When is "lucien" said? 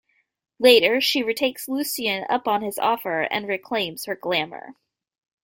1.67-2.25